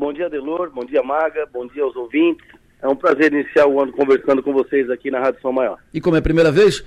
bom 0.00 0.14
dia 0.14 0.30
Delor, 0.30 0.70
bom 0.74 0.82
dia 0.82 1.02
Maga, 1.02 1.46
bom 1.52 1.66
dia 1.66 1.84
aos 1.84 1.94
ouvintes. 1.94 2.46
É 2.80 2.88
um 2.88 2.96
prazer 2.96 3.30
iniciar 3.34 3.66
o 3.66 3.78
ano 3.78 3.92
conversando 3.92 4.42
com 4.42 4.50
vocês 4.54 4.88
aqui 4.88 5.10
na 5.10 5.20
Rádio 5.20 5.42
São 5.42 5.52
Maior. 5.52 5.78
E 5.92 6.00
como 6.00 6.16
é 6.16 6.20
a 6.20 6.22
primeira 6.22 6.50
vez, 6.50 6.82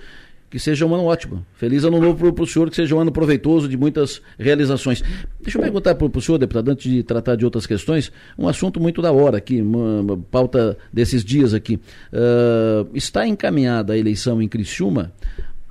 que 0.50 0.58
seja 0.58 0.84
um 0.84 0.96
ano 0.96 1.06
ótimo. 1.06 1.46
Feliz 1.54 1.84
ano 1.84 2.00
novo 2.00 2.34
para 2.34 2.44
o 2.44 2.48
senhor, 2.48 2.72
que 2.72 2.76
seja 2.76 2.96
um 2.96 3.00
ano 3.00 3.12
proveitoso 3.12 3.70
de 3.70 3.78
muitas 3.78 4.20
realizações. 4.40 5.04
Deixa 5.40 5.60
eu 5.60 5.62
perguntar 5.62 5.94
para 5.94 6.08
o 6.08 6.22
senhor, 6.22 6.40
deputado, 6.40 6.72
antes 6.72 6.92
de 6.92 7.04
tratar 7.04 7.36
de 7.36 7.46
outras 7.46 7.68
questões, 7.68 8.12
um 8.36 8.48
assunto 8.48 8.80
muito 8.80 9.00
da 9.00 9.12
hora 9.12 9.38
aqui, 9.38 9.62
uma, 9.62 10.02
uma 10.02 10.18
pauta 10.18 10.76
desses 10.92 11.24
dias 11.24 11.54
aqui. 11.54 11.80
Uh, 12.12 12.90
está 12.96 13.28
encaminhada 13.28 13.94
a 13.94 13.98
eleição 13.98 14.42
em 14.42 14.48
Criciúma 14.48 15.14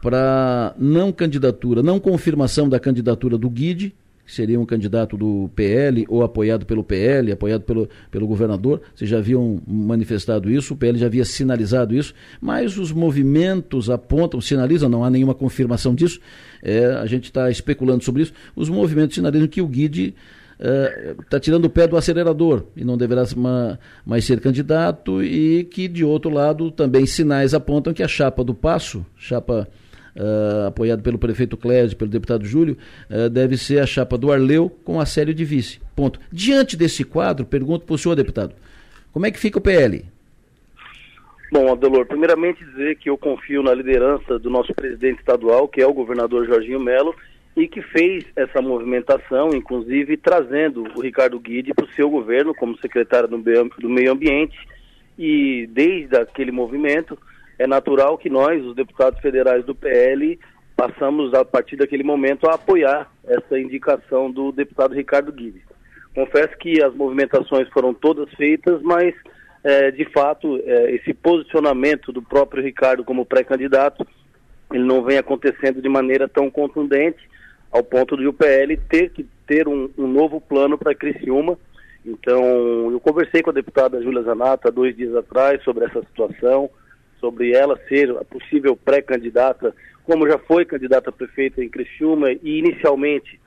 para 0.00 0.74
não 0.78 1.10
candidatura, 1.10 1.82
não 1.82 1.98
confirmação 1.98 2.68
da 2.68 2.78
candidatura 2.78 3.36
do 3.36 3.50
Guide 3.50 3.92
seria 4.26 4.58
um 4.58 4.64
candidato 4.64 5.16
do 5.16 5.50
PL 5.54 6.04
ou 6.08 6.22
apoiado 6.22 6.64
pelo 6.64 6.82
PL, 6.82 7.32
apoiado 7.32 7.62
pelo, 7.62 7.88
pelo 8.10 8.26
governador. 8.26 8.80
Vocês 8.94 9.10
já 9.10 9.18
haviam 9.18 9.60
manifestado 9.66 10.50
isso, 10.50 10.74
o 10.74 10.76
PL 10.76 10.98
já 10.98 11.06
havia 11.06 11.24
sinalizado 11.24 11.94
isso, 11.94 12.14
mas 12.40 12.78
os 12.78 12.92
movimentos 12.92 13.90
apontam, 13.90 14.40
sinalizam, 14.40 14.88
não 14.88 15.04
há 15.04 15.10
nenhuma 15.10 15.34
confirmação 15.34 15.94
disso, 15.94 16.20
é, 16.62 16.86
a 16.86 17.06
gente 17.06 17.24
está 17.24 17.50
especulando 17.50 18.04
sobre 18.04 18.22
isso. 18.22 18.32
Os 18.54 18.68
movimentos 18.68 19.14
sinalizam 19.14 19.48
que 19.48 19.60
o 19.60 19.66
Guide 19.66 20.14
está 21.20 21.36
é, 21.36 21.40
tirando 21.40 21.64
o 21.64 21.70
pé 21.70 21.88
do 21.88 21.96
acelerador 21.96 22.66
e 22.76 22.84
não 22.84 22.96
deverá 22.96 23.24
mais 24.06 24.24
ser 24.24 24.40
candidato 24.40 25.22
e 25.22 25.64
que, 25.64 25.88
de 25.88 26.04
outro 26.04 26.30
lado, 26.30 26.70
também 26.70 27.04
sinais 27.04 27.52
apontam 27.52 27.92
que 27.92 28.02
a 28.02 28.08
chapa 28.08 28.44
do 28.44 28.54
Passo, 28.54 29.04
chapa 29.16 29.68
uh, 30.16 30.66
apoiado 30.68 31.02
pelo 31.02 31.18
prefeito 31.18 31.56
Clésio, 31.56 31.96
pelo 31.96 32.10
deputado 32.10 32.44
Júlio, 32.44 32.76
uh, 33.10 33.28
deve 33.28 33.56
ser 33.56 33.80
a 33.80 33.86
chapa 33.86 34.16
do 34.18 34.32
Arleu 34.32 34.70
com 34.84 35.00
a 35.00 35.06
série 35.06 35.34
de 35.34 35.44
vice. 35.44 35.80
Ponto. 35.94 36.20
Diante 36.30 36.76
desse 36.76 37.04
quadro, 37.04 37.44
pergunto 37.44 37.84
para 37.84 37.94
o 37.94 37.98
senhor, 37.98 38.14
deputado, 38.14 38.54
como 39.12 39.26
é 39.26 39.30
que 39.30 39.38
fica 39.38 39.58
o 39.58 39.62
PL? 39.62 40.04
Bom, 41.52 41.70
Adelor, 41.70 42.06
primeiramente 42.06 42.64
dizer 42.64 42.96
que 42.96 43.10
eu 43.10 43.18
confio 43.18 43.62
na 43.62 43.74
liderança 43.74 44.38
do 44.38 44.48
nosso 44.48 44.72
presidente 44.72 45.18
estadual, 45.18 45.68
que 45.68 45.82
é 45.82 45.86
o 45.86 45.92
governador 45.92 46.46
Jorginho 46.46 46.80
Melo, 46.80 47.14
e 47.54 47.68
que 47.68 47.82
fez 47.82 48.24
essa 48.34 48.62
movimentação, 48.62 49.50
inclusive 49.50 50.16
trazendo 50.16 50.84
o 50.96 51.02
Ricardo 51.02 51.38
Guide 51.38 51.74
para 51.74 51.84
o 51.84 51.90
seu 51.90 52.08
governo 52.08 52.54
como 52.54 52.78
secretário 52.78 53.28
do 53.28 53.88
Meio 53.88 54.12
Ambiente. 54.12 54.56
E 55.18 55.68
desde 55.70 56.16
aquele 56.16 56.50
movimento, 56.50 57.18
é 57.58 57.66
natural 57.66 58.18
que 58.18 58.30
nós, 58.30 58.64
os 58.64 58.74
deputados 58.74 59.20
federais 59.20 59.64
do 59.64 59.74
PL, 59.74 60.38
passamos 60.76 61.32
a 61.34 61.44
partir 61.44 61.76
daquele 61.76 62.02
momento 62.02 62.48
a 62.48 62.54
apoiar 62.54 63.10
essa 63.26 63.58
indicação 63.58 64.30
do 64.30 64.52
deputado 64.52 64.94
Ricardo 64.94 65.32
Guides. 65.32 65.62
Confesso 66.14 66.56
que 66.58 66.82
as 66.82 66.94
movimentações 66.94 67.68
foram 67.70 67.94
todas 67.94 68.32
feitas, 68.34 68.82
mas 68.82 69.14
é, 69.64 69.90
de 69.90 70.04
fato 70.06 70.60
é, 70.64 70.94
esse 70.94 71.14
posicionamento 71.14 72.12
do 72.12 72.20
próprio 72.20 72.62
Ricardo 72.62 73.04
como 73.04 73.24
pré-candidato 73.24 74.06
ele 74.72 74.84
não 74.84 75.02
vem 75.02 75.18
acontecendo 75.18 75.80
de 75.80 75.88
maneira 75.88 76.28
tão 76.28 76.50
contundente 76.50 77.18
ao 77.70 77.82
ponto 77.82 78.16
de 78.16 78.26
o 78.26 78.32
PL 78.32 78.76
ter 78.88 79.10
que 79.10 79.26
ter 79.46 79.68
um, 79.68 79.90
um 79.96 80.06
novo 80.06 80.40
plano 80.40 80.78
para 80.78 80.94
Criciúma. 80.94 81.58
Então, 82.04 82.90
eu 82.90 82.98
conversei 83.00 83.42
com 83.42 83.50
a 83.50 83.52
deputada 83.52 84.02
Júlia 84.02 84.22
Zanata 84.22 84.70
dois 84.70 84.96
dias 84.96 85.14
atrás 85.14 85.62
sobre 85.62 85.84
essa 85.84 86.00
situação 86.02 86.70
sobre 87.22 87.52
ela 87.52 87.78
ser 87.88 88.10
a 88.10 88.24
possível 88.24 88.76
pré-candidata, 88.76 89.72
como 90.04 90.28
já 90.28 90.36
foi 90.38 90.64
candidata 90.64 91.10
a 91.10 91.12
prefeita 91.12 91.62
em 91.62 91.68
Criciúma 91.68 92.32
e 92.32 92.58
inicialmente, 92.58 93.40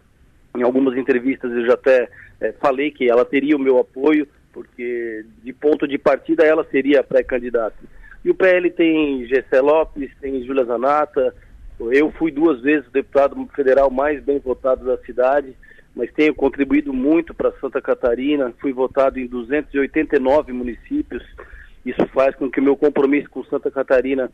em 0.58 0.64
algumas 0.64 0.98
entrevistas 0.98 1.52
eu 1.52 1.66
já 1.66 1.74
até 1.74 2.08
é, 2.40 2.54
falei 2.54 2.90
que 2.90 3.10
ela 3.10 3.26
teria 3.26 3.58
o 3.58 3.60
meu 3.60 3.78
apoio, 3.78 4.26
porque 4.54 5.26
de 5.44 5.52
ponto 5.52 5.86
de 5.86 5.98
partida 5.98 6.46
ela 6.46 6.66
seria 6.72 7.02
a 7.02 7.04
pré-candidata. 7.04 7.76
E 8.24 8.32
o 8.32 8.34
PL 8.34 8.72
tem 8.72 9.28
Gessé 9.28 9.60
Lopes, 9.60 10.10
tem 10.22 10.42
Júlia 10.46 10.64
Zanata, 10.64 11.36
eu 11.78 12.10
fui 12.12 12.32
duas 12.32 12.62
vezes 12.62 12.88
o 12.88 12.92
deputado 12.92 13.36
federal 13.54 13.92
mais 13.92 14.24
bem 14.24 14.40
votado 14.40 14.86
da 14.86 14.98
cidade, 15.00 15.54
mas 15.94 16.12
tenho 16.14 16.34
contribuído 16.34 16.94
muito 16.94 17.34
para 17.34 17.52
Santa 17.60 17.82
Catarina, 17.82 18.54
fui 18.60 18.72
votado 18.72 19.20
em 19.20 19.28
289 19.28 20.54
municípios, 20.54 21.24
isso 21.86 22.06
faz 22.08 22.36
com 22.36 22.50
que 22.50 22.60
o 22.60 22.64
meu 22.64 22.76
compromisso 22.76 23.30
com 23.30 23.44
Santa 23.46 23.70
Catarina 23.70 24.32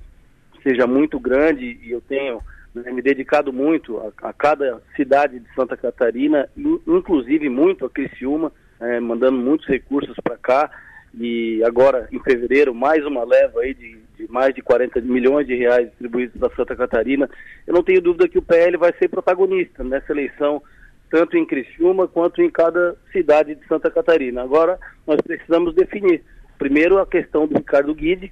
seja 0.63 0.87
muito 0.87 1.19
grande 1.19 1.79
e 1.83 1.91
eu 1.91 2.01
tenho 2.01 2.41
né, 2.73 2.91
me 2.91 3.01
dedicado 3.01 3.51
muito 3.51 3.97
a, 3.97 4.29
a, 4.29 4.33
cada 4.33 4.81
cidade 4.95 5.39
de 5.39 5.53
Santa 5.53 5.75
Catarina, 5.75 6.47
inclusive 6.87 7.49
muito 7.49 7.85
a 7.85 7.89
Criciúma, 7.89 8.51
é, 8.79 8.99
mandando 8.99 9.37
muitos 9.37 9.67
recursos 9.67 10.15
para 10.23 10.37
cá. 10.37 10.71
E 11.13 11.61
agora, 11.65 12.07
em 12.09 12.19
fevereiro, 12.19 12.73
mais 12.73 13.05
uma 13.05 13.25
leva 13.25 13.59
aí 13.59 13.73
de, 13.73 13.97
de 14.17 14.31
mais 14.31 14.55
de 14.55 14.61
40 14.61 15.01
milhões 15.01 15.45
de 15.45 15.55
reais 15.55 15.89
distribuídos 15.89 16.39
para 16.39 16.55
Santa 16.55 16.75
Catarina. 16.75 17.29
Eu 17.67 17.73
não 17.73 17.83
tenho 17.83 18.01
dúvida 18.01 18.29
que 18.29 18.37
o 18.37 18.41
PL 18.41 18.77
vai 18.77 18.93
ser 18.97 19.09
protagonista 19.09 19.83
nessa 19.83 20.13
eleição, 20.13 20.63
tanto 21.09 21.35
em 21.35 21.45
Criciúma 21.45 22.07
quanto 22.07 22.41
em 22.41 22.49
cada 22.49 22.95
cidade 23.11 23.55
de 23.55 23.67
Santa 23.67 23.91
Catarina. 23.91 24.41
Agora, 24.41 24.79
nós 25.05 25.19
precisamos 25.19 25.75
definir 25.75 26.23
Primeiro, 26.61 26.99
a 26.99 27.07
questão 27.07 27.47
do 27.47 27.57
Ricardo 27.57 27.91
Guide, 27.95 28.31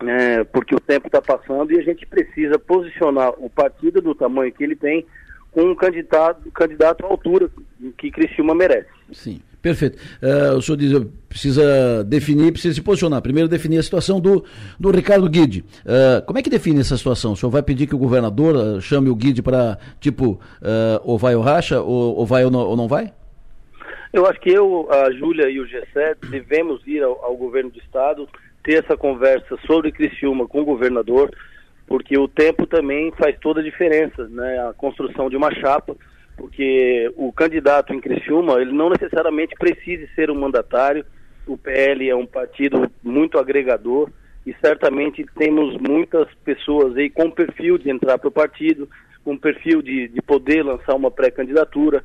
é, 0.00 0.42
porque 0.42 0.74
o 0.74 0.80
tempo 0.80 1.06
está 1.06 1.20
passando 1.20 1.70
e 1.70 1.78
a 1.78 1.82
gente 1.82 2.06
precisa 2.06 2.58
posicionar 2.58 3.34
o 3.36 3.50
partido 3.50 4.00
do 4.00 4.14
tamanho 4.14 4.50
que 4.50 4.64
ele 4.64 4.74
tem 4.74 5.04
com 5.52 5.64
um 5.64 5.74
candidato, 5.74 6.50
candidato 6.50 7.04
à 7.04 7.10
altura 7.10 7.50
que 7.98 8.10
Criciúma 8.10 8.54
merece. 8.54 8.88
Sim, 9.12 9.42
perfeito. 9.60 9.98
Uh, 10.22 10.56
o 10.56 10.62
senhor 10.62 10.78
diz, 10.78 11.06
precisa 11.28 12.02
definir, 12.04 12.52
precisa 12.52 12.74
se 12.74 12.80
posicionar. 12.80 13.20
Primeiro 13.20 13.50
definir 13.50 13.76
a 13.76 13.82
situação 13.82 14.18
do, 14.18 14.42
do 14.80 14.90
Ricardo 14.90 15.28
Guide. 15.28 15.62
Uh, 15.84 16.24
como 16.24 16.38
é 16.38 16.42
que 16.42 16.48
define 16.48 16.80
essa 16.80 16.96
situação? 16.96 17.32
O 17.32 17.36
senhor 17.36 17.50
vai 17.50 17.62
pedir 17.62 17.86
que 17.86 17.94
o 17.94 17.98
governador 17.98 18.56
uh, 18.56 18.80
chame 18.80 19.10
o 19.10 19.14
Guide 19.14 19.42
para, 19.42 19.76
tipo, 20.00 20.40
ou 21.04 21.18
vai 21.18 21.34
ou 21.36 21.42
racha, 21.42 21.82
ou, 21.82 22.16
ou 22.16 22.24
vai 22.24 22.46
ou 22.46 22.50
não, 22.50 22.60
ou 22.60 22.76
não 22.78 22.88
vai? 22.88 23.12
Eu 24.12 24.26
acho 24.26 24.40
que 24.40 24.50
eu, 24.50 24.88
a 24.90 25.10
Júlia 25.12 25.48
e 25.50 25.60
o 25.60 25.66
G7 25.66 26.30
devemos 26.30 26.86
ir 26.86 27.02
ao, 27.02 27.22
ao, 27.24 27.36
governo 27.36 27.70
do 27.70 27.78
estado, 27.78 28.28
ter 28.62 28.84
essa 28.84 28.96
conversa 28.96 29.56
sobre 29.66 29.92
Criciúma 29.92 30.48
com 30.48 30.62
o 30.62 30.64
governador, 30.64 31.30
porque 31.86 32.16
o 32.18 32.26
tempo 32.26 32.66
também 32.66 33.12
faz 33.12 33.38
toda 33.38 33.60
a 33.60 33.64
diferença, 33.64 34.26
né? 34.28 34.68
A 34.68 34.72
construção 34.72 35.28
de 35.28 35.36
uma 35.36 35.54
chapa, 35.54 35.94
porque 36.36 37.12
o 37.16 37.32
candidato 37.32 37.92
em 37.92 38.00
Criciúma, 38.00 38.60
ele 38.60 38.72
não 38.72 38.88
necessariamente 38.88 39.54
precisa 39.58 40.06
ser 40.14 40.30
um 40.30 40.38
mandatário, 40.38 41.04
o 41.46 41.56
PL 41.56 42.08
é 42.08 42.14
um 42.14 42.26
partido 42.26 42.90
muito 43.02 43.38
agregador 43.38 44.10
e 44.46 44.54
certamente 44.60 45.26
temos 45.36 45.76
muitas 45.76 46.28
pessoas 46.44 46.96
aí 46.96 47.10
com 47.10 47.30
perfil 47.30 47.76
de 47.76 47.90
entrar 47.90 48.18
para 48.18 48.28
o 48.28 48.32
partido, 48.32 48.88
com 49.24 49.36
perfil 49.36 49.82
de, 49.82 50.08
de 50.08 50.22
poder 50.22 50.62
lançar 50.62 50.94
uma 50.94 51.10
pré-candidatura, 51.10 52.02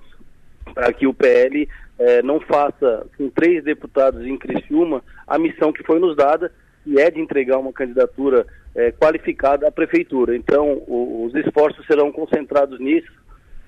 para 0.73 0.91
que 0.91 1.07
o 1.07 1.13
PL 1.13 1.67
é, 2.00 2.22
não 2.22 2.39
faça 2.39 3.06
com 3.17 3.29
três 3.29 3.63
deputados 3.63 4.25
em 4.25 4.38
Criciúma 4.38 5.03
a 5.28 5.38
missão 5.38 5.72
que 5.72 5.84
foi 5.84 6.00
nos 6.00 6.16
dada 6.16 6.51
e 6.85 7.00
é 7.00 7.09
de 7.09 7.19
entregar 7.19 7.57
uma 7.57 7.72
candidatura 7.72 8.45
é, 8.75 8.91
qualificada 8.91 9.67
à 9.67 9.72
prefeitura. 9.72 10.35
Então, 10.35 10.83
o, 10.88 11.25
os 11.25 11.35
esforços 11.35 11.85
serão 11.85 12.12
concentrados 12.12 12.79
nisso, 12.79 13.12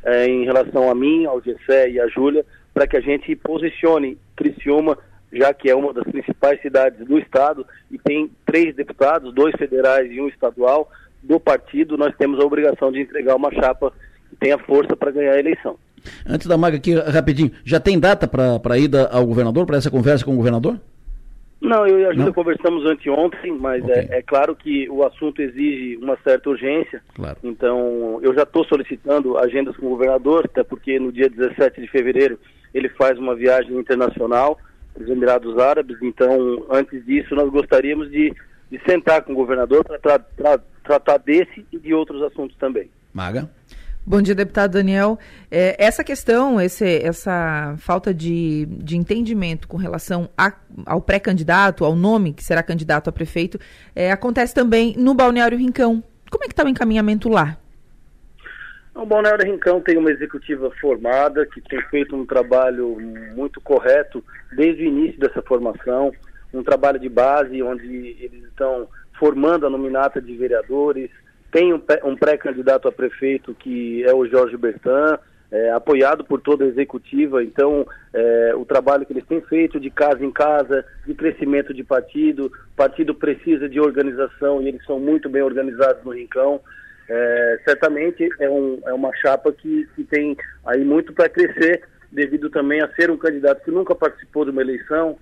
é, 0.04 0.28
em 0.28 0.44
relação 0.44 0.90
a 0.90 0.96
mim, 0.96 1.26
ao 1.26 1.42
Gessé 1.42 1.90
e 1.90 2.00
à 2.00 2.08
Júlia, 2.08 2.46
para 2.74 2.88
que 2.88 2.98
a 2.98 3.02
gente 3.02 3.36
posicione 3.36 4.18
Criciúma, 4.36 4.98
já 5.32 5.54
que 5.54 5.70
é 5.70 5.76
uma 5.76 5.94
das 5.94 6.04
principais 6.06 6.62
cidades 6.62 7.06
do 7.06 7.18
estado 7.18 7.66
e 7.90 7.98
tem 7.98 8.30
três 8.46 8.76
deputados, 8.76 9.34
dois 9.34 9.56
federais 9.56 10.12
e 10.12 10.20
um 10.20 10.28
estadual 10.28 10.90
do 11.24 11.40
partido, 11.40 11.98
nós 11.98 12.16
temos 12.18 12.40
a 12.40 12.46
obrigação 12.46 12.92
de 12.92 13.00
entregar 13.02 13.36
uma 13.36 13.52
chapa 13.52 13.92
que 14.30 14.36
tenha 14.36 14.58
força 14.60 14.96
para 14.96 15.12
ganhar 15.12 15.34
a 15.34 15.40
eleição. 15.40 15.78
Antes 16.26 16.48
da 16.48 16.58
Maga 16.58 16.78
aqui, 16.78 16.94
rapidinho, 16.96 17.52
já 17.64 17.80
tem 17.80 18.00
data 18.00 18.28
para 18.28 18.74
a 18.74 18.78
ida 18.78 19.08
ao 19.08 19.26
governador, 19.26 19.66
para 19.66 19.78
essa 19.78 19.92
conversa 19.92 20.26
com 20.26 20.34
o 20.34 20.38
governador? 20.38 20.80
Não, 21.62 21.88
eu 21.88 22.00
e 22.00 22.06
a 22.06 22.14
Júlia 22.14 22.32
conversamos 22.32 22.86
anteontem, 22.86 23.52
mas 23.58 23.84
okay. 23.84 23.96
é, 23.96 24.20
é, 24.20 24.22
claro 24.22 24.56
que 24.56 24.88
o 24.90 25.04
assunto 25.04 25.42
exige 25.42 25.98
uma 25.98 26.18
certa 26.24 26.50
urgência. 26.50 27.02
Claro. 27.16 27.38
Então, 27.44 28.20
eu 28.22 28.36
já 28.36 28.44
estou 28.44 28.64
solicitando 28.66 29.38
agendas 29.38 29.76
com 29.78 29.88
o 29.88 29.90
governador, 29.90 30.46
até 30.46 30.64
porque 30.64 31.00
no 31.00 31.12
dia 31.12 31.30
17 31.30 31.82
de 31.82 31.88
fevereiro 31.88 32.40
ele 32.74 32.90
faz 32.90 33.18
uma 33.18 33.36
viagem 33.36 33.76
internacional 33.78 34.60
para 34.94 35.04
os 35.04 35.10
Emirados 35.10 35.58
Árabes. 35.58 35.98
Então, 36.04 36.66
antes 36.70 37.04
disso, 37.06 37.34
nós 37.34 37.50
gostaríamos 37.50 38.12
de, 38.12 38.32
de 38.70 38.80
sentar 38.88 39.24
com 39.24 39.32
o 39.32 39.36
governador 39.36 39.84
para 39.84 39.98
tra 39.98 40.20
tra 40.20 40.60
tratar 40.84 41.18
desse 41.18 41.66
e 41.72 41.80
de 41.80 41.94
outros 41.94 42.22
assuntos 42.22 42.56
também. 42.58 42.90
Maga? 43.12 43.50
Bom 44.08 44.22
dia, 44.22 44.36
deputado 44.36 44.74
Daniel. 44.74 45.18
É, 45.50 45.84
essa 45.84 46.04
questão, 46.04 46.62
esse, 46.62 46.86
essa 47.00 47.74
falta 47.80 48.14
de, 48.14 48.68
de 48.68 48.96
entendimento 48.96 49.68
com 49.68 49.78
relação 49.78 50.30
a, 50.38 50.54
ao 50.86 51.02
pré-candidato, 51.02 51.84
ao 51.84 51.96
nome 51.96 52.32
que 52.32 52.44
será 52.44 52.62
candidato 52.62 53.10
a 53.10 53.12
prefeito, 53.12 53.58
é, 53.96 54.12
acontece 54.12 54.54
também 54.54 54.94
no 54.96 55.16
Balneário 55.16 55.58
Rincão. 55.58 56.04
Como 56.30 56.44
é 56.44 56.48
que 56.48 56.54
está 56.54 56.64
o 56.64 56.70
encaminhamento 56.70 57.30
lá? 57.30 57.58
O 58.94 59.08
Balneário 59.08 59.52
Rincão 59.52 59.82
tem 59.82 59.98
uma 59.98 60.12
executiva 60.12 60.70
formada 60.80 61.44
que 61.48 61.60
tem 61.62 61.82
feito 61.90 62.16
um 62.16 62.28
trabalho 62.28 62.98
muito 63.36 63.60
correto 63.60 64.24
desde 64.56 64.84
o 64.84 64.88
início 64.88 65.20
dessa 65.20 65.42
formação, 65.42 66.12
um 66.54 66.62
trabalho 66.62 67.00
de 67.00 67.10
base 67.10 67.60
onde 67.64 68.16
eles 68.20 68.44
estão 68.44 68.88
formando 69.18 69.66
a 69.66 69.70
nominata 69.70 70.22
de 70.22 70.38
vereadores, 70.38 71.10
tem 71.56 71.74
um 71.74 72.18
pré-candidato 72.18 72.86
a 72.86 72.92
prefeito 72.92 73.56
que 73.56 74.04
é 74.04 74.14
o 74.14 74.28
Jorge 74.28 74.58
Bertan, 74.58 75.18
é, 75.50 75.72
apoiado 75.72 76.22
por 76.26 76.42
toda 76.42 76.66
a 76.66 76.68
executiva. 76.68 77.42
Então, 77.42 77.88
é, 78.14 78.54
o 78.58 78.66
trabalho 78.66 79.06
que 79.06 79.14
eles 79.14 79.26
têm 79.26 79.40
feito 79.40 79.80
de 79.80 79.90
casa 79.90 80.26
em 80.26 80.32
casa, 80.32 80.84
de 81.08 81.14
crescimento 81.14 81.74
de 81.74 81.82
partido, 81.82 82.52
partido 82.76 83.16
precisa 83.16 83.70
de 83.70 83.80
organização 83.80 84.62
e 84.62 84.68
eles 84.68 84.84
são 84.84 85.00
muito 85.00 85.30
bem 85.30 85.44
organizados 85.44 86.04
no 86.04 86.12
Rincão. 86.12 86.60
É, 87.08 87.60
certamente 87.64 88.28
é, 88.38 88.50
um, 88.50 88.82
é 88.86 88.94
uma 88.94 89.16
chapa 89.16 89.50
que, 89.54 89.88
que 89.96 90.04
tem 90.04 90.36
aí 90.66 90.84
muito 90.84 91.14
para 91.14 91.30
crescer, 91.30 91.84
devido 92.12 92.50
também 92.50 92.82
a 92.82 92.94
ser 92.96 93.10
um 93.10 93.18
candidato 93.18 93.64
que 93.64 93.72
nunca 93.72 93.96
participou 93.96 94.44
de 94.44 94.52
uma 94.52 94.62
eleição, 94.62 95.18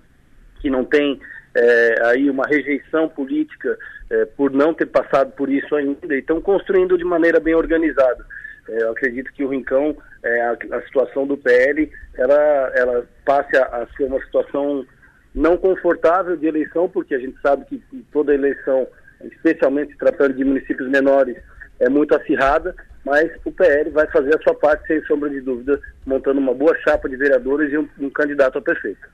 que 0.60 0.68
não 0.68 0.84
tem 0.84 1.20
é, 1.56 2.06
aí 2.06 2.28
uma 2.28 2.46
rejeição 2.46 3.08
política 3.08 3.78
é, 4.10 4.24
por 4.24 4.50
não 4.50 4.74
ter 4.74 4.86
passado 4.86 5.32
por 5.32 5.48
isso 5.48 5.74
ainda, 5.74 6.14
e 6.14 6.18
estão 6.18 6.40
construindo 6.40 6.98
de 6.98 7.04
maneira 7.04 7.40
bem 7.40 7.54
organizada. 7.54 8.24
É, 8.68 8.82
eu 8.82 8.90
acredito 8.90 9.32
que 9.32 9.44
o 9.44 9.48
Rincão, 9.48 9.96
é, 10.22 10.40
a, 10.42 10.56
a, 10.72 10.82
situação 10.82 11.26
do 11.26 11.36
PL, 11.36 11.90
ela, 12.16 12.72
ela 12.74 13.06
passe 13.24 13.56
a, 13.56 13.64
a, 13.64 13.86
ser 13.96 14.04
uma 14.04 14.20
situação 14.24 14.86
não 15.34 15.56
confortável 15.56 16.36
de 16.36 16.46
eleição, 16.46 16.88
porque 16.88 17.14
a 17.14 17.18
gente 17.18 17.36
sabe 17.40 17.64
que 17.66 17.82
toda 18.12 18.34
eleição, 18.34 18.86
especialmente 19.24 19.96
tratando 19.96 20.34
de 20.34 20.44
municípios 20.44 20.88
menores, 20.88 21.36
é 21.80 21.88
muito 21.88 22.14
acirrada, 22.14 22.74
mas 23.04 23.30
o 23.44 23.52
PL 23.52 23.90
vai 23.90 24.06
fazer 24.06 24.34
a 24.34 24.42
sua 24.42 24.54
parte, 24.54 24.86
sem 24.86 25.04
sombra 25.04 25.28
de 25.28 25.40
dúvida, 25.40 25.78
montando 26.06 26.40
uma 26.40 26.54
boa 26.54 26.74
chapa 26.78 27.08
de 27.08 27.16
vereadores 27.16 27.72
e 27.72 27.76
um, 27.76 27.88
um 28.00 28.10
candidato 28.10 28.58
a 28.58 28.62
prefeito. 28.62 29.13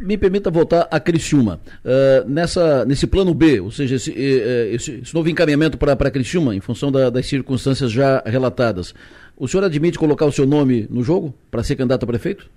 Me 0.00 0.16
permita 0.16 0.50
voltar 0.50 0.88
a 0.90 0.98
Criciúma. 0.98 1.60
Uh, 1.84 2.28
nessa, 2.28 2.84
nesse 2.84 3.06
plano 3.06 3.32
B, 3.34 3.60
ou 3.60 3.70
seja, 3.70 3.96
esse, 3.96 4.10
uh, 4.10 4.74
esse, 4.74 5.00
esse 5.02 5.14
novo 5.14 5.28
encaminhamento 5.28 5.78
para 5.78 6.10
Criciúma, 6.10 6.54
em 6.54 6.60
função 6.60 6.90
da, 6.90 7.10
das 7.10 7.26
circunstâncias 7.26 7.90
já 7.90 8.22
relatadas, 8.26 8.94
o 9.36 9.46
senhor 9.48 9.64
admite 9.64 9.98
colocar 9.98 10.26
o 10.26 10.32
seu 10.32 10.46
nome 10.46 10.86
no 10.90 11.02
jogo 11.02 11.34
para 11.50 11.62
ser 11.62 11.76
candidato 11.76 12.04
a 12.04 12.06
prefeito? 12.06 12.48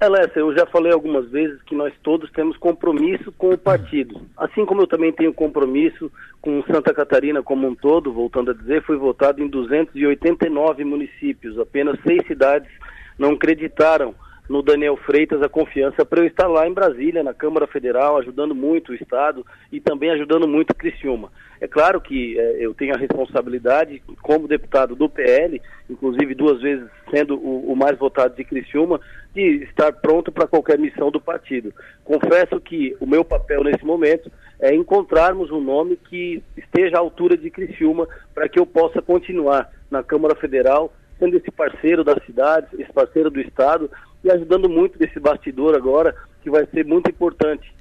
Alessa, 0.00 0.38
eu 0.38 0.54
já 0.54 0.64
falei 0.66 0.92
algumas 0.92 1.28
vezes 1.28 1.60
que 1.62 1.74
nós 1.74 1.92
todos 2.04 2.30
temos 2.30 2.56
compromisso 2.56 3.32
com 3.32 3.50
o 3.50 3.58
partido. 3.58 4.20
Assim 4.36 4.64
como 4.64 4.82
eu 4.82 4.86
também 4.86 5.12
tenho 5.12 5.34
compromisso 5.34 6.10
com 6.40 6.62
Santa 6.70 6.94
Catarina 6.94 7.42
como 7.42 7.66
um 7.66 7.74
todo, 7.74 8.12
voltando 8.12 8.52
a 8.52 8.54
dizer, 8.54 8.84
fui 8.84 8.96
votado 8.96 9.42
em 9.42 9.48
289 9.48 10.84
municípios, 10.84 11.58
apenas 11.58 11.98
seis 12.06 12.24
cidades 12.28 12.70
não 13.18 13.32
acreditaram 13.32 14.14
no 14.48 14.62
Daniel 14.62 14.96
Freitas 14.96 15.42
a 15.42 15.48
confiança 15.48 16.04
para 16.04 16.20
eu 16.20 16.26
estar 16.26 16.46
lá 16.46 16.66
em 16.66 16.72
Brasília, 16.72 17.22
na 17.22 17.34
Câmara 17.34 17.66
Federal, 17.66 18.16
ajudando 18.16 18.54
muito 18.54 18.92
o 18.92 18.94
Estado 18.94 19.44
e 19.70 19.80
também 19.80 20.10
ajudando 20.10 20.48
muito 20.48 20.70
o 20.70 20.74
Criciúma. 20.74 21.30
É 21.60 21.66
claro 21.66 22.00
que 22.00 22.38
é, 22.38 22.56
eu 22.64 22.72
tenho 22.72 22.94
a 22.94 22.98
responsabilidade, 22.98 24.02
como 24.22 24.48
deputado 24.48 24.94
do 24.94 25.08
PL, 25.08 25.60
inclusive 25.90 26.34
duas 26.34 26.60
vezes 26.62 26.86
sendo 27.10 27.36
o, 27.36 27.72
o 27.72 27.76
mais 27.76 27.98
votado 27.98 28.34
de 28.36 28.44
Criciúma, 28.44 29.00
de 29.34 29.64
estar 29.64 29.92
pronto 29.92 30.32
para 30.32 30.46
qualquer 30.46 30.78
missão 30.78 31.10
do 31.10 31.20
partido. 31.20 31.72
Confesso 32.04 32.60
que 32.60 32.96
o 33.00 33.06
meu 33.06 33.24
papel 33.24 33.64
nesse 33.64 33.84
momento 33.84 34.30
é 34.60 34.74
encontrarmos 34.74 35.50
um 35.50 35.60
nome 35.60 35.96
que 36.08 36.42
esteja 36.56 36.96
à 36.96 37.00
altura 37.00 37.36
de 37.36 37.50
Criciúma 37.50 38.08
para 38.34 38.48
que 38.48 38.58
eu 38.58 38.64
possa 38.64 39.02
continuar 39.02 39.70
na 39.90 40.02
Câmara 40.02 40.34
Federal 40.34 40.92
sendo 41.18 41.36
esse 41.36 41.50
parceiro 41.50 42.04
da 42.04 42.14
cidade, 42.24 42.68
esse 42.78 42.92
parceiro 42.92 43.30
do 43.30 43.40
Estado 43.40 43.90
e 44.22 44.30
ajudando 44.30 44.68
muito 44.68 44.98
desse 44.98 45.18
bastidor 45.20 45.74
agora, 45.74 46.14
que 46.42 46.50
vai 46.50 46.66
ser 46.66 46.84
muito 46.84 47.10
importante 47.10 47.72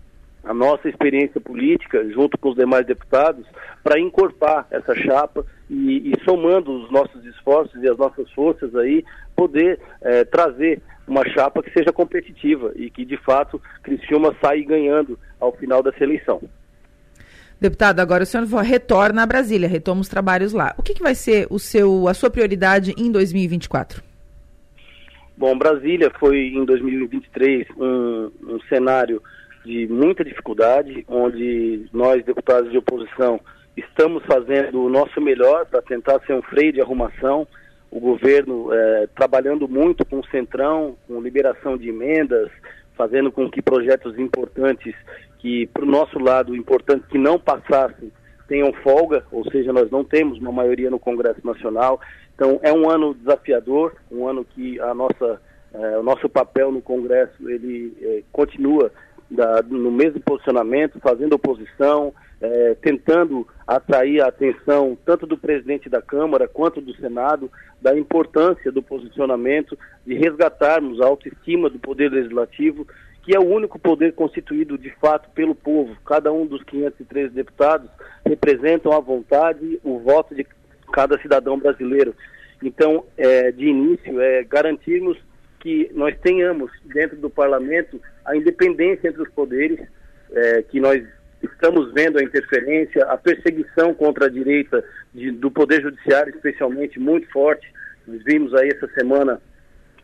a 0.44 0.54
nossa 0.54 0.88
experiência 0.88 1.42
política, 1.42 2.08
junto 2.10 2.38
com 2.38 2.50
os 2.50 2.56
demais 2.56 2.86
deputados, 2.86 3.46
para 3.84 4.00
encorpar 4.00 4.66
essa 4.72 4.96
chapa 4.96 5.46
e, 5.70 6.12
e, 6.12 6.14
somando 6.24 6.72
os 6.72 6.90
nossos 6.90 7.26
esforços 7.26 7.82
e 7.84 7.90
as 7.90 7.98
nossas 7.98 8.32
forças 8.32 8.74
aí, 8.76 9.04
poder 9.36 9.80
é, 10.02 10.24
trazer 10.24 10.82
uma 11.06 11.28
chapa 11.30 11.62
que 11.62 11.72
seja 11.72 11.92
competitiva 11.92 12.72
e 12.76 12.90
que, 12.90 13.04
de 13.04 13.18
fato, 13.18 13.62
Criciúma 13.84 14.36
saia 14.42 14.64
ganhando 14.66 15.20
ao 15.40 15.52
final 15.52 15.84
dessa 15.84 16.04
eleição. 16.04 16.42
Deputado, 17.60 18.00
agora 18.00 18.24
o 18.24 18.26
senhor 18.26 18.46
retorna 18.62 19.24
a 19.24 19.26
Brasília, 19.26 19.68
retoma 19.68 20.02
os 20.02 20.08
trabalhos 20.08 20.54
lá. 20.54 20.76
O 20.78 20.84
que, 20.84 20.94
que 20.94 21.02
vai 21.02 21.16
ser 21.16 21.48
o 21.50 21.58
seu, 21.60 22.08
a 22.08 22.14
sua 22.14 22.30
prioridade 22.30 22.94
em 22.98 23.12
2024? 23.12 24.07
Bom, 25.38 25.56
Brasília 25.56 26.12
foi 26.20 26.48
em 26.48 26.66
2023 26.66 27.68
um, 27.78 28.32
um 28.42 28.60
cenário 28.68 29.22
de 29.64 29.88
muita 29.88 30.26
dificuldade, 30.26 31.06
onde 31.08 31.86
nós, 31.94 32.26
deputados 32.26 32.72
de 32.72 32.78
oposição, 32.80 33.40
estamos 33.76 34.24
fazendo 34.26 34.82
o 34.82 34.90
nosso 34.90 35.22
melhor 35.22 35.68
para 35.68 35.80
tentar 35.84 36.20
ser 36.26 36.34
um 36.34 36.42
freio 36.42 36.74
de 36.74 36.82
arrumação. 36.82 37.48
O 37.92 38.00
governo 38.00 38.74
é, 38.74 39.08
trabalhando 39.16 39.68
muito 39.68 40.04
com 40.04 40.22
o 40.22 40.28
Centrão, 40.28 40.98
com 41.08 41.22
liberação 41.22 41.78
de 41.78 41.90
emendas, 41.90 42.50
fazendo 42.96 43.32
com 43.32 43.48
que 43.48 43.62
projetos 43.62 44.18
importantes 44.18 44.96
que, 45.38 45.68
para 45.68 45.84
o 45.84 45.88
nosso 45.88 46.18
lado, 46.18 46.56
importante 46.56 47.06
que 47.12 47.18
não 47.20 47.38
passassem, 47.38 48.12
tenham 48.48 48.72
folga, 48.74 49.24
ou 49.32 49.44
seja, 49.52 49.74
nós 49.74 49.92
não 49.92 50.04
temos 50.04 50.40
uma 50.40 50.52
maioria 50.52 50.90
no 50.90 51.00
Congresso 51.00 51.46
Nacional. 51.46 52.00
Então, 52.34 52.60
é 52.64 52.72
um 52.72 52.90
ano 52.90 53.14
desafiador, 53.14 53.96
um 54.12 54.28
ano 54.28 54.46
que 54.46 54.80
a 54.80 54.94
nossa, 54.94 55.42
eh, 55.74 55.98
o 55.98 56.04
nosso 56.04 56.30
papel 56.30 56.72
no 56.72 56.82
Congresso 56.82 57.50
ele 57.50 57.96
eh, 58.02 58.24
continua 58.32 58.92
da, 59.30 59.62
no 59.62 59.92
mesmo 59.92 60.20
posicionamento, 60.22 61.00
fazendo 61.00 61.34
oposição, 61.34 62.14
eh, 62.40 62.78
tentando 62.82 63.48
atrair 63.66 64.22
a 64.22 64.28
atenção 64.28 64.98
tanto 65.06 65.26
do 65.26 65.38
presidente 65.38 65.90
da 65.90 66.02
Câmara 66.02 66.48
quanto 66.48 66.80
do 66.80 66.96
Senado 66.96 67.52
da 67.82 67.98
importância 67.98 68.72
do 68.72 68.82
posicionamento, 68.82 69.78
de 70.06 70.16
resgatarmos 70.16 71.02
a 71.02 71.06
autoestima 71.06 71.70
do 71.70 71.80
Poder 71.80 72.12
Legislativo 72.12 72.88
que 73.28 73.36
é 73.36 73.40
o 73.40 73.44
único 73.44 73.78
poder 73.78 74.14
constituído 74.14 74.78
de 74.78 74.90
fato 75.02 75.30
pelo 75.32 75.54
povo. 75.54 75.98
Cada 76.06 76.32
um 76.32 76.46
dos 76.46 76.64
513 76.64 77.34
deputados 77.34 77.90
representam 78.26 78.94
a 78.94 79.02
vontade, 79.02 79.82
o 79.84 80.00
voto 80.00 80.34
de 80.34 80.48
cada 80.94 81.20
cidadão 81.20 81.60
brasileiro. 81.60 82.16
Então, 82.64 83.04
é, 83.18 83.52
de 83.52 83.66
início, 83.66 84.22
é 84.22 84.46
garantirmos 84.46 85.18
que 85.60 85.92
nós 85.94 86.18
tenhamos 86.22 86.72
dentro 86.86 87.18
do 87.18 87.30
parlamento 87.30 88.00
a 88.24 88.34
independência 88.34 89.10
entre 89.10 89.24
os 89.24 89.30
poderes, 89.32 89.86
é, 90.32 90.62
que 90.62 90.80
nós 90.80 91.04
estamos 91.44 91.92
vendo 91.92 92.20
a 92.20 92.24
interferência, 92.24 93.04
a 93.08 93.18
perseguição 93.18 93.94
contra 93.94 94.28
a 94.28 94.30
direita 94.30 94.82
de, 95.14 95.32
do 95.32 95.52
poder 95.52 95.82
judiciário, 95.82 96.34
especialmente 96.34 96.98
muito 96.98 97.30
forte. 97.30 97.70
Nós 98.08 98.24
vimos 98.24 98.54
aí 98.54 98.70
essa 98.70 98.88
semana 98.94 99.42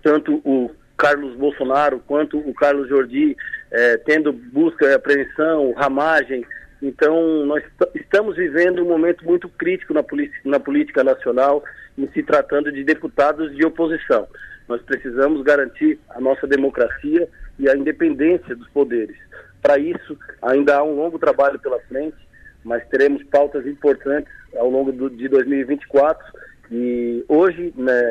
tanto 0.03 0.41
o 0.43 0.69
Carlos 0.97 1.35
Bolsonaro 1.35 2.00
quanto 2.05 2.38
o 2.38 2.53
Carlos 2.53 2.88
Jordi, 2.88 3.35
é, 3.71 3.97
tendo 3.97 4.31
busca 4.31 4.85
e 4.85 4.93
apreensão, 4.93 5.73
ramagem. 5.73 6.45
Então, 6.81 7.45
nós 7.45 7.63
estamos 7.95 8.35
vivendo 8.35 8.83
um 8.83 8.88
momento 8.88 9.25
muito 9.25 9.47
crítico 9.50 9.93
na, 9.93 10.03
na 10.45 10.59
política 10.59 11.03
nacional 11.03 11.63
em 11.97 12.07
se 12.09 12.23
tratando 12.23 12.71
de 12.71 12.83
deputados 12.83 13.55
de 13.55 13.65
oposição. 13.65 14.27
Nós 14.67 14.81
precisamos 14.81 15.41
garantir 15.43 16.00
a 16.09 16.21
nossa 16.21 16.47
democracia 16.47 17.27
e 17.59 17.69
a 17.69 17.75
independência 17.75 18.55
dos 18.55 18.67
poderes. 18.69 19.17
Para 19.62 19.77
isso, 19.77 20.17
ainda 20.41 20.77
há 20.77 20.83
um 20.83 20.95
longo 20.95 21.17
trabalho 21.19 21.59
pela 21.59 21.79
frente, 21.81 22.17
mas 22.63 22.85
teremos 22.88 23.23
pautas 23.23 23.65
importantes 23.65 24.31
ao 24.57 24.69
longo 24.69 24.91
do, 24.91 25.09
de 25.09 25.27
2024 25.27 26.25
e 26.72 27.24
hoje 27.27 27.74
né, 27.75 28.01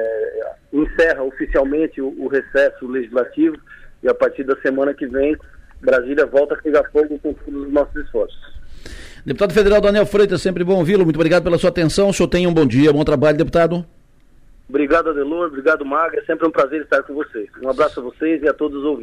encerra 0.73 1.23
oficialmente 1.23 2.01
o, 2.01 2.15
o, 2.19 2.29
recesso 2.29 2.87
legislativo 2.87 3.57
e 4.03 4.09
a 4.09 4.15
partir 4.15 4.45
da 4.45 4.57
semana 4.61 4.95
que 4.95 5.07
vem 5.07 5.37
Brasília 5.81 6.27
volta 6.27 6.55
a 6.55 6.59
pegar 6.59 6.85
fogo 6.91 7.19
com 7.19 7.31
os 7.31 7.73
nossos 7.73 7.97
esforços. 8.05 8.41
Deputado 9.25 9.53
Federal 9.53 9.81
Daniel 9.81 10.07
Freitas, 10.07 10.43
sempre 10.43 10.65
bom 10.65 10.79
ouvi-lo. 10.79 11.05
Muito 11.05 11.17
obrigado 11.17 11.45
pela 11.45 11.59
sua 11.59 11.71
atenção. 11.71 12.09
O 12.09 12.13
senhor 12.13 12.29
tenha 12.29 12.49
um 12.49 12.55
bom 12.55 12.67
dia, 12.67 12.93
bom 12.93 13.05
trabalho, 13.05 13.39
deputado. 13.39 13.85
Obrigado, 14.69 15.11
Adelor. 15.11 15.49
Obrigado, 15.49 15.85
Magra. 15.85 16.21
É 16.21 16.25
sempre 16.25 16.47
um 16.47 16.51
prazer 16.51 16.83
estar 16.83 17.03
com 17.03 17.15
vocês. 17.15 17.49
Um 17.63 17.69
abraço 17.69 18.01
a 18.01 18.03
vocês 18.03 18.43
e 18.43 18.49
a 18.49 18.55
todos 18.55 18.79
os 18.79 18.85
ouvintes. 18.85 19.01